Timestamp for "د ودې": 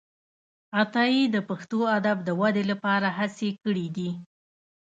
2.23-2.63